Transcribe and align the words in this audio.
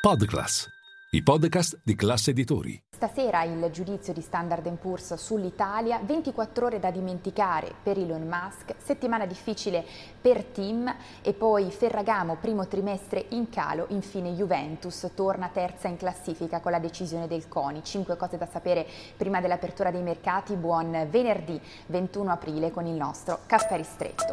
Podclass, 0.00 0.66
i 1.10 1.22
podcast 1.22 1.78
di 1.84 1.94
classe 1.94 2.30
editori. 2.30 2.84
Stasera 2.88 3.42
il 3.42 3.68
giudizio 3.70 4.14
di 4.14 4.22
Standard 4.22 4.66
Poor's 4.78 5.12
sull'Italia, 5.12 6.00
24 6.02 6.64
ore 6.64 6.80
da 6.80 6.90
dimenticare 6.90 7.74
per 7.82 7.98
Elon 7.98 8.26
Musk, 8.26 8.76
settimana 8.78 9.26
difficile 9.26 9.84
per 10.18 10.42
Tim 10.42 10.90
e 11.20 11.34
poi 11.34 11.70
Ferragamo, 11.70 12.38
primo 12.40 12.66
trimestre 12.66 13.26
in 13.32 13.50
calo, 13.50 13.88
infine 13.90 14.32
Juventus 14.32 15.06
torna 15.14 15.50
terza 15.52 15.88
in 15.88 15.98
classifica 15.98 16.60
con 16.60 16.72
la 16.72 16.78
decisione 16.78 17.26
del 17.28 17.46
CONI. 17.46 17.84
Cinque 17.84 18.16
cose 18.16 18.38
da 18.38 18.48
sapere 18.50 18.86
prima 19.18 19.42
dell'apertura 19.42 19.90
dei 19.90 20.02
mercati, 20.02 20.54
buon 20.54 21.08
venerdì 21.10 21.60
21 21.88 22.32
aprile 22.32 22.70
con 22.70 22.86
il 22.86 22.94
nostro 22.94 23.40
caffè 23.44 23.76
ristretto. 23.76 24.32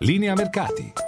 Linea 0.00 0.34
mercati. 0.34 1.07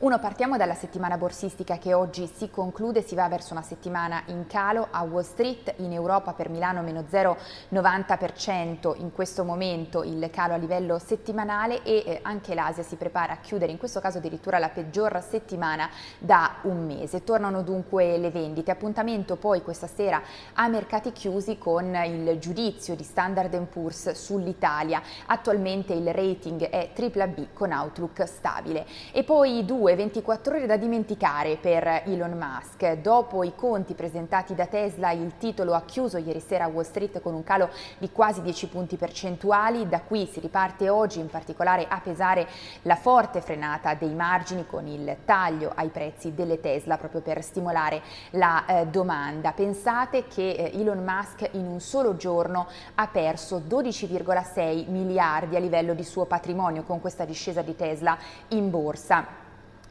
Uno, 0.00 0.20
partiamo 0.20 0.56
dalla 0.56 0.76
settimana 0.76 1.18
borsistica 1.18 1.76
che 1.76 1.92
oggi 1.92 2.30
si 2.32 2.50
conclude, 2.50 3.02
si 3.02 3.16
va 3.16 3.26
verso 3.26 3.52
una 3.52 3.64
settimana 3.64 4.22
in 4.26 4.46
calo 4.46 4.86
a 4.92 5.02
Wall 5.02 5.24
Street, 5.24 5.74
in 5.78 5.92
Europa 5.92 6.34
per 6.34 6.50
Milano 6.50 6.82
meno 6.82 7.04
0,90% 7.10 8.94
in 9.00 9.10
questo 9.10 9.42
momento 9.42 10.04
il 10.04 10.30
calo 10.30 10.54
a 10.54 10.56
livello 10.56 11.00
settimanale 11.00 11.82
e 11.82 12.04
eh, 12.06 12.20
anche 12.22 12.54
l'Asia 12.54 12.84
si 12.84 12.94
prepara 12.94 13.32
a 13.32 13.36
chiudere 13.38 13.72
in 13.72 13.78
questo 13.78 13.98
caso 13.98 14.18
addirittura 14.18 14.60
la 14.60 14.68
peggior 14.68 15.20
settimana 15.20 15.90
da 16.20 16.58
un 16.62 16.86
mese. 16.86 17.24
Tornano 17.24 17.62
dunque 17.62 18.18
le 18.18 18.30
vendite, 18.30 18.70
appuntamento 18.70 19.34
poi 19.34 19.62
questa 19.62 19.88
sera 19.88 20.22
a 20.52 20.68
mercati 20.68 21.10
chiusi 21.10 21.58
con 21.58 21.92
il 22.06 22.38
giudizio 22.38 22.94
di 22.94 23.02
Standard 23.02 23.60
Poor's 23.66 24.12
sull'Italia, 24.12 25.02
attualmente 25.26 25.92
il 25.92 26.14
rating 26.14 26.68
è 26.68 26.90
BBB 26.94 27.48
con 27.52 27.72
outlook 27.72 28.28
stabile. 28.28 28.86
E 29.10 29.24
poi 29.24 29.64
due 29.64 29.86
24 29.94 30.56
ore 30.56 30.66
da 30.66 30.76
dimenticare 30.76 31.56
per 31.56 32.02
Elon 32.04 32.32
Musk. 32.32 32.94
Dopo 32.94 33.44
i 33.44 33.54
conti 33.54 33.94
presentati 33.94 34.54
da 34.54 34.66
Tesla, 34.66 35.10
il 35.12 35.36
titolo 35.38 35.74
ha 35.74 35.82
chiuso 35.82 36.18
ieri 36.18 36.40
sera 36.40 36.64
a 36.64 36.68
Wall 36.68 36.84
Street 36.84 37.20
con 37.20 37.34
un 37.34 37.44
calo 37.44 37.70
di 37.98 38.10
quasi 38.10 38.42
10 38.42 38.68
punti 38.68 38.96
percentuali. 38.96 39.88
Da 39.88 40.00
qui 40.00 40.26
si 40.26 40.40
riparte 40.40 40.88
oggi, 40.88 41.20
in 41.20 41.28
particolare 41.28 41.86
a 41.88 42.00
pesare 42.00 42.46
la 42.82 42.96
forte 42.96 43.40
frenata 43.40 43.94
dei 43.94 44.14
margini 44.14 44.66
con 44.66 44.86
il 44.86 45.16
taglio 45.24 45.72
ai 45.74 45.88
prezzi 45.88 46.34
delle 46.34 46.60
Tesla 46.60 46.96
proprio 46.96 47.20
per 47.20 47.42
stimolare 47.42 48.02
la 48.30 48.64
eh, 48.66 48.86
domanda. 48.86 49.52
Pensate 49.52 50.26
che 50.26 50.50
eh, 50.50 50.80
Elon 50.80 51.04
Musk 51.04 51.48
in 51.52 51.66
un 51.66 51.80
solo 51.80 52.16
giorno 52.16 52.68
ha 52.94 53.06
perso 53.06 53.62
12,6 53.66 54.90
miliardi 54.90 55.56
a 55.56 55.60
livello 55.60 55.94
di 55.94 56.04
suo 56.04 56.24
patrimonio 56.24 56.82
con 56.82 57.00
questa 57.00 57.24
discesa 57.24 57.62
di 57.62 57.76
Tesla 57.76 58.16
in 58.48 58.70
borsa. 58.70 59.47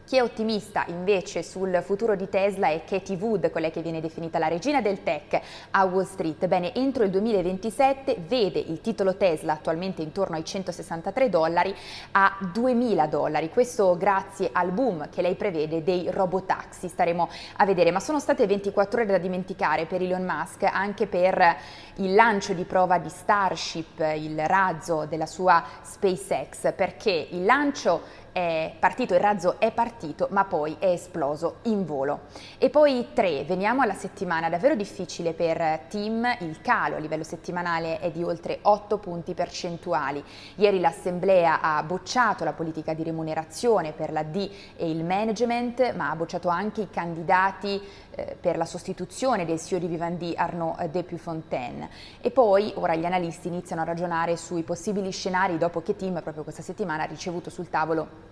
Chi 0.08 0.16
è 0.16 0.22
ottimista 0.22 0.86
invece 0.88 1.44
sul 1.44 1.82
futuro 1.84 2.16
di 2.16 2.30
Tesla 2.30 2.70
è 2.70 2.86
Katie 2.86 3.18
Wood, 3.18 3.52
quella 3.52 3.70
che 3.70 3.82
viene 3.82 4.00
definita 4.00 4.40
la 4.40 4.48
regina 4.48 4.80
del 4.80 5.04
tech 5.04 5.38
a 5.72 5.84
Wall 5.84 6.06
Street. 6.06 6.48
Bene, 6.48 6.74
entro 6.74 7.04
il 7.04 7.10
2027 7.10 8.24
vede 8.26 8.58
il 8.58 8.80
titolo 8.80 9.18
Tesla 9.18 9.52
attualmente 9.52 10.02
intorno 10.02 10.38
ai 10.38 10.46
163 10.46 11.28
dollari 11.28 11.76
a 12.12 12.38
2000 12.54 13.06
dollari. 13.08 13.50
Questo 13.50 13.98
grazie 13.98 14.50
al 14.54 14.72
boom 14.72 15.10
che 15.10 15.22
lei 15.22 15.36
prevede 15.36 15.84
dei 15.84 16.10
robotaxi. 16.10 16.88
Staremo 16.88 17.28
a 17.58 17.66
vedere, 17.66 17.92
ma 17.92 18.00
sono 18.00 18.22
state 18.22 18.48
24 18.48 19.02
ore 19.02 19.12
da 19.12 19.18
dimenticare 19.18 19.88
per 19.88 20.02
Elon 20.02 20.24
Musk 20.24 20.64
anche 20.64 21.08
per 21.08 21.58
il 21.96 22.16
lancio 22.16 22.54
di 22.54 22.64
prova 22.64 22.98
di 22.98 23.10
Starship, 23.10 24.00
il 24.16 24.40
razzo 24.48 25.06
della 25.06 25.26
sua 25.26 25.62
SpaceX, 25.82 26.74
perché 26.74 27.28
il 27.32 27.44
lancio 27.44 28.24
è 28.38 28.72
partito, 28.78 29.16
il 29.16 29.20
razzo 29.20 29.60
è 29.60 29.72
partito, 29.72 30.28
ma 30.30 30.46
poi 30.46 30.76
è 30.78 30.90
esploso 30.90 31.56
in 31.64 31.86
volo. 31.86 32.26
E 32.60 32.70
poi 32.70 33.08
tre, 33.12 33.44
veniamo 33.46 33.82
alla 33.82 33.96
settimana, 33.96 34.48
davvero 34.48 34.76
difficile 34.76 35.34
per 35.34 35.86
Tim, 35.90 36.24
il 36.42 36.62
calo 36.62 36.98
a 36.98 37.00
livello 37.00 37.24
settimanale 37.24 37.98
è 37.98 38.12
di 38.12 38.22
oltre 38.22 38.60
8 38.62 39.00
punti 39.00 39.34
percentuali. 39.34 40.24
Ieri 40.58 40.80
l'Assemblea 40.80 41.62
ha 41.62 41.82
bocciato 41.82 42.44
la 42.44 42.54
politica 42.54 42.94
di 42.94 43.02
remunerazione 43.02 43.92
per 43.92 44.12
la 44.12 44.22
D 44.22 44.48
e 44.76 44.88
il 44.88 45.04
management, 45.04 45.96
ma 45.96 46.12
ha 46.12 46.16
bocciato 46.16 46.48
anche 46.48 46.82
i 46.82 46.90
candidati 46.92 47.82
eh, 48.12 48.38
per 48.40 48.56
la 48.58 48.66
sostituzione 48.66 49.46
del 49.46 49.60
CEO 49.60 49.80
di 49.80 49.88
Vivendi 49.88 50.36
Arnaud 50.36 50.84
Depufontaine. 50.92 51.90
E 52.22 52.30
poi 52.30 52.72
ora 52.76 52.94
gli 52.94 53.06
analisti 53.06 53.48
iniziano 53.48 53.82
a 53.82 53.86
ragionare 53.86 54.38
sui 54.38 54.62
possibili 54.62 55.10
scenari 55.10 55.58
dopo 55.58 55.82
che 55.82 55.96
Tim 55.96 56.22
proprio 56.22 56.44
questa 56.44 56.62
settimana 56.62 57.02
ha 57.02 57.08
ricevuto 57.08 57.50
sul 57.50 57.72
tavolo 57.72 58.27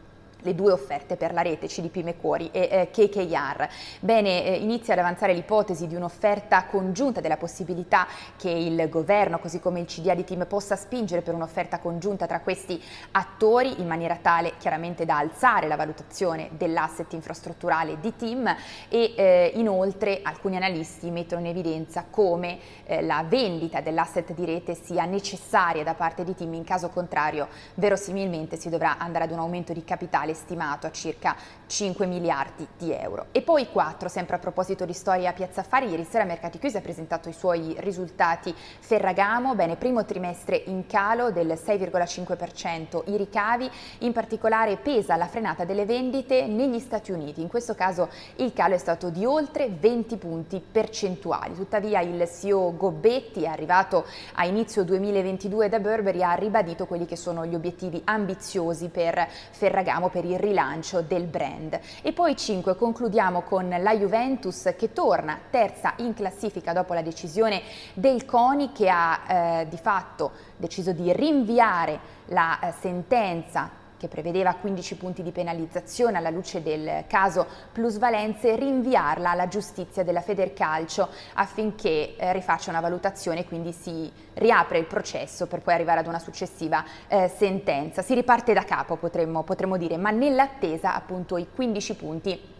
le 0.45 0.55
due 0.55 0.71
offerte 0.71 1.17
per 1.17 1.33
la 1.33 1.41
rete 1.41 1.67
CDP 1.67 1.97
Mecuori 1.97 2.49
e 2.51 2.69
eh, 2.71 2.89
KKR. 2.91 3.67
Bene, 3.99 4.45
eh, 4.45 4.55
inizia 4.55 4.93
ad 4.93 4.99
avanzare 4.99 5.33
l'ipotesi 5.33 5.87
di 5.87 5.95
un'offerta 5.95 6.65
congiunta, 6.65 7.19
della 7.19 7.37
possibilità 7.37 8.07
che 8.37 8.49
il 8.49 8.87
governo, 8.89 9.39
così 9.39 9.59
come 9.59 9.79
il 9.79 9.87
CDA 9.87 10.13
di 10.13 10.23
Team, 10.23 10.45
possa 10.45 10.75
spingere 10.75 11.21
per 11.21 11.33
un'offerta 11.33 11.79
congiunta 11.79 12.27
tra 12.27 12.39
questi 12.41 12.81
attori 13.11 13.81
in 13.81 13.87
maniera 13.87 14.17
tale 14.21 14.53
chiaramente 14.57 15.05
da 15.05 15.17
alzare 15.17 15.67
la 15.67 15.75
valutazione 15.75 16.49
dell'asset 16.51 17.11
infrastrutturale 17.13 17.99
di 17.99 18.15
Team 18.15 18.47
e 18.87 19.13
eh, 19.15 19.51
inoltre 19.55 20.19
alcuni 20.21 20.55
analisti 20.55 21.09
mettono 21.09 21.41
in 21.41 21.47
evidenza 21.47 22.05
come 22.09 22.59
eh, 22.85 23.01
la 23.01 23.25
vendita 23.27 23.81
dell'asset 23.81 24.33
di 24.33 24.45
rete 24.45 24.75
sia 24.75 25.05
necessaria 25.05 25.83
da 25.83 25.95
parte 25.95 26.23
di 26.23 26.35
Team, 26.35 26.53
in 26.53 26.63
caso 26.63 26.89
contrario 26.89 27.47
verosimilmente 27.75 28.57
si 28.57 28.69
dovrà 28.69 28.97
andare 28.97 29.23
ad 29.25 29.31
un 29.31 29.39
aumento 29.39 29.73
di 29.73 29.83
capitale 29.83 30.33
stimato 30.35 30.85
a 30.85 30.91
circa 30.91 31.35
5 31.65 32.05
miliardi 32.05 32.67
di 32.77 32.93
euro. 32.93 33.27
E 33.31 33.41
poi 33.41 33.69
4, 33.69 34.07
sempre 34.07 34.35
a 34.35 34.39
proposito 34.39 34.85
di 34.85 34.93
storia 34.93 35.33
Piazza 35.33 35.61
Affari, 35.61 35.89
ieri 35.89 36.03
sera 36.03 36.23
Mercati 36.25 36.59
Chiusi 36.59 36.77
ha 36.77 36.81
presentato 36.81 37.29
i 37.29 37.33
suoi 37.33 37.75
risultati. 37.79 38.53
Ferragamo, 38.55 39.55
bene, 39.55 39.75
primo 39.75 40.05
trimestre 40.05 40.61
in 40.65 40.85
calo 40.85 41.31
del 41.31 41.47
6,5%, 41.47 43.03
i 43.05 43.17
ricavi, 43.17 43.69
in 43.99 44.11
particolare 44.13 44.77
pesa 44.77 45.15
la 45.15 45.27
frenata 45.27 45.65
delle 45.65 45.85
vendite 45.85 46.45
negli 46.45 46.79
Stati 46.79 47.11
Uniti, 47.11 47.41
in 47.41 47.47
questo 47.47 47.73
caso 47.73 48.09
il 48.35 48.53
calo 48.53 48.75
è 48.75 48.77
stato 48.77 49.09
di 49.09 49.25
oltre 49.25 49.69
20 49.69 50.17
punti 50.17 50.61
percentuali, 50.71 51.55
tuttavia 51.55 52.01
il 52.01 52.27
CEO 52.27 52.75
Gobbetti 52.75 53.43
è 53.43 53.47
arrivato 53.47 54.05
a 54.33 54.45
inizio 54.45 54.83
2022 54.83 55.69
da 55.69 55.79
Burberry 55.79 56.21
ha 56.21 56.33
ribadito 56.33 56.85
quelli 56.85 57.05
che 57.05 57.15
sono 57.15 57.45
gli 57.45 57.55
obiettivi 57.55 58.01
ambiziosi 58.03 58.89
per 58.89 59.27
Ferragamo 59.51 60.09
per 60.09 60.24
il 60.25 60.39
rilancio 60.39 61.01
del 61.01 61.25
brand. 61.25 61.79
E 62.01 62.13
poi 62.13 62.35
5 62.35 62.75
concludiamo 62.75 63.41
con 63.41 63.69
la 63.69 63.95
Juventus 63.95 64.73
che 64.77 64.93
torna 64.93 65.39
terza 65.49 65.93
in 65.97 66.13
classifica 66.13 66.73
dopo 66.73 66.93
la 66.93 67.01
decisione 67.01 67.61
del 67.93 68.25
CONI 68.25 68.71
che 68.71 68.89
ha 68.89 69.19
eh, 69.27 69.67
di 69.69 69.77
fatto 69.77 70.31
deciso 70.57 70.91
di 70.91 71.11
rinviare 71.13 71.99
la 72.27 72.59
eh, 72.59 72.73
sentenza 72.79 73.83
che 73.97 74.07
prevedeva 74.07 74.53
15 74.55 74.95
punti 74.97 75.23
di 75.23 75.31
penalizzazione 75.31 76.17
alla 76.17 76.29
luce 76.29 76.61
del 76.61 77.05
caso 77.07 77.45
plusvalenze, 77.71 78.55
rinviarla 78.55 79.31
alla 79.31 79.47
giustizia 79.47 80.03
della 80.03 80.21
Federcalcio 80.21 81.09
affinché 81.33 82.15
eh, 82.15 82.33
rifaccia 82.33 82.69
una 82.69 82.81
valutazione 82.81 83.41
e 83.41 83.45
quindi 83.45 83.71
si 83.71 84.11
riapre 84.33 84.77
il 84.77 84.85
processo 84.85 85.47
per 85.47 85.61
poi 85.61 85.73
arrivare 85.73 85.99
ad 85.99 86.07
una 86.07 86.19
successiva 86.19 86.83
eh, 87.07 87.31
sentenza. 87.35 88.01
Si 88.01 88.13
riparte 88.13 88.53
da 88.53 88.63
capo 88.63 88.95
potremmo, 88.97 89.43
potremmo 89.43 89.77
dire, 89.77 89.97
ma 89.97 90.11
nell'attesa 90.11 90.93
appunto 90.93 91.37
i 91.37 91.47
15 91.53 91.95
punti 91.95 92.53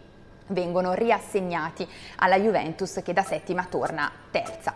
vengono 0.48 0.92
riassegnati 0.92 1.86
alla 2.16 2.38
Juventus 2.38 3.00
che 3.02 3.12
da 3.12 3.22
settima 3.22 3.66
torna 3.68 4.10
terza. 4.30 4.74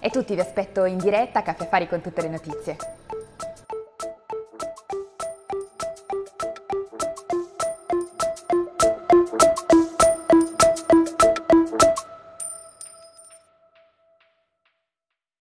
E 0.00 0.10
tutti 0.10 0.34
vi 0.34 0.40
aspetto 0.40 0.84
in 0.84 0.98
diretta 0.98 1.40
a 1.40 1.42
Caffè 1.42 1.64
Affari 1.64 1.88
con 1.88 2.00
tutte 2.00 2.22
le 2.22 2.28
notizie. 2.28 2.99